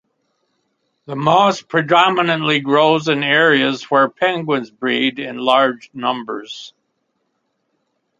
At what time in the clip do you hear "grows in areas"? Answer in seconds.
2.59-3.83